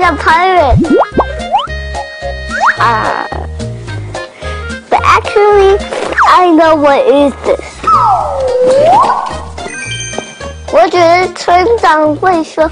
[0.00, 0.78] a pirate.
[2.78, 3.26] Uh,
[4.90, 5.76] but actually,
[6.28, 7.60] I know what is this.
[10.72, 12.70] 我觉得村长会说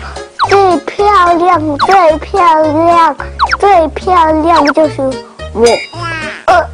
[0.49, 3.17] 最漂亮、最漂亮、
[3.59, 5.03] 最漂亮就是
[5.53, 5.67] 我。
[6.47, 6.67] 呃。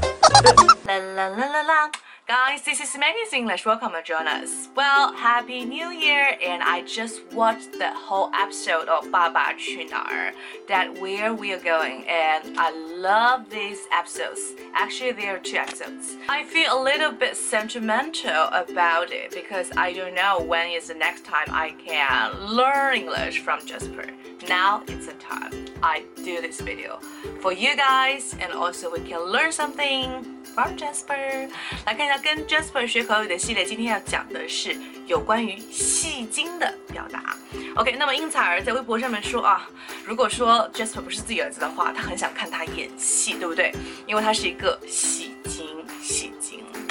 [0.86, 1.95] La la la la la.
[2.27, 3.66] Guys, this is Maggie's English.
[3.66, 4.70] Welcome to join us.
[4.73, 6.38] Well, Happy New Year!
[6.41, 10.34] And I just watched the whole episode of 爸爸去哪儿
[10.67, 14.39] that where we are going, and I love these episodes.
[14.73, 16.16] Actually, there are two episodes.
[16.30, 20.95] I feel a little bit sentimental about it because I don't know when is the
[20.95, 24.05] next time I can learn English from Jasper.
[24.48, 26.99] Now it's the time I do this video
[27.41, 31.49] for you guys, and also we can learn something from Jasper。
[31.85, 34.75] 来看一下跟 Jasper 学口语的系列，今天要讲的是
[35.07, 37.36] 有关于戏精的表达。
[37.75, 39.67] OK，那么英采儿在微博上面说啊，
[40.05, 43.73] 如果说 Jasper 不是自己儿子的话，他很想看他演戏，对不对？
[44.05, 45.55] 因为他是一个戏精，戏精。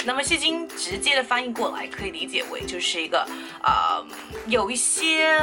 [0.05, 3.25] 那么戏精直接的翻译过来可以理解为就是一个
[3.63, 4.05] 呃
[4.47, 5.39] 有一些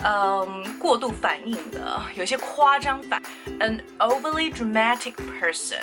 [0.00, 0.46] 呃
[0.78, 3.22] 过度反应的，有一些夸张反，
[3.60, 5.82] an overly dramatic person。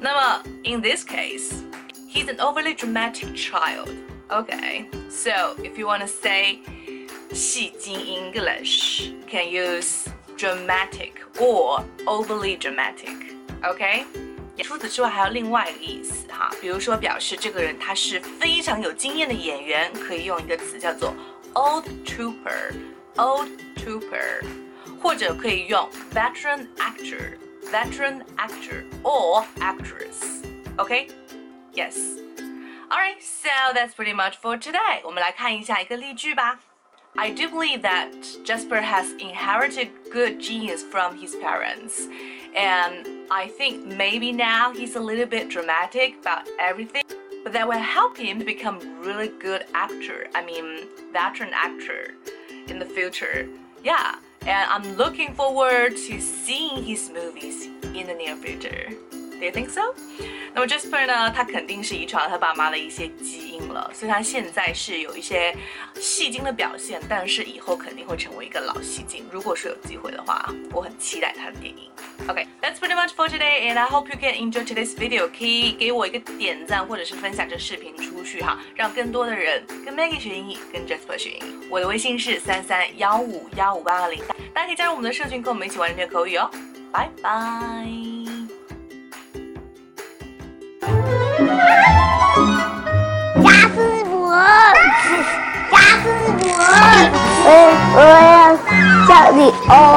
[0.00, 3.88] 那么 in this case。He's an overly dramatic child.
[4.28, 6.60] Okay, so if you want to say
[7.32, 13.34] 戏精 English, can use dramatic or overly dramatic.
[13.64, 14.04] Okay?
[14.62, 21.12] 除此之外，还有另外一个意思哈，比如说表示这个人他是非常有经验的演员，可以用一个词叫做
[21.54, 24.44] old trooper，old trooper，
[25.02, 31.96] 或者可以用 veteran actor，veteran actor or actress。OK？Yes.
[32.88, 35.00] Alright, so that's pretty much for today.
[35.04, 36.60] 我们来看一下一个例句吧。
[37.19, 38.13] I do believe that
[38.45, 42.07] Jasper has inherited good genius from his parents,
[42.55, 47.03] and I think maybe now he's a little bit dramatic about everything,
[47.43, 50.27] but that will help him to become really good actor.
[50.33, 52.13] I mean, veteran actor
[52.69, 53.49] in the future.
[53.83, 58.91] Yeah, and I'm looking forward to seeing his movies in the near future.
[59.39, 59.93] Do you think so?
[60.53, 61.31] 那么 Jasper 呢？
[61.31, 65.55] 他肯定是遗传了他爸妈的一些基因了，所以他现在是有一些
[65.95, 69.25] 戏精的表现，但是以后肯定会成为一个老戏精。
[69.31, 71.89] 如果说有机会的话，我很期待他的电影。
[72.27, 75.29] OK，that's pretty much for today, and I hope you can enjoy today's video.
[75.29, 81.67] 可以给我一个点赞，或者是分享这视频出去哈，让更多的人跟 Maggie 学英语，跟 Jasper 学英语。
[81.69, 84.21] 我的微信是三三幺五幺五八二零，
[84.53, 86.49] 大家可以加入我们的社群，跟我们一起玩这口语哦。
[86.91, 88.28] 拜拜。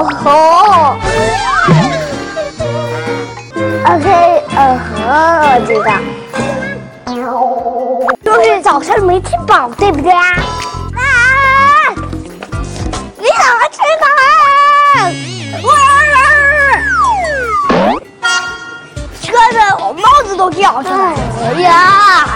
[0.03, 0.27] 哦吼。
[3.85, 4.07] OK，
[4.57, 4.59] 哦
[4.97, 4.99] 吼，
[5.47, 5.91] 我知道。
[8.25, 10.23] 就是早上没吃饱，对不对啊？
[10.97, 11.05] 啊！
[11.95, 14.07] 你怎么吃饱？
[15.69, 15.71] 哇！
[19.23, 22.27] 车的我帽子都掉下来了呀！